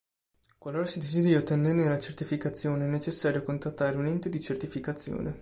Qualora 0.57 0.87
si 0.87 0.97
desideri 0.97 1.35
ottenerne 1.35 1.87
la 1.87 1.99
certificazione, 1.99 2.85
è 2.85 2.89
necessario 2.89 3.43
contattare 3.43 3.97
un 3.97 4.07
ente 4.07 4.29
di 4.29 4.41
certificazione. 4.41 5.39